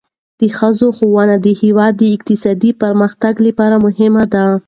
[0.39, 4.45] د ښځو ښوونه د هیواد د اقتصادي پرمختګ لپاره مهمه ده.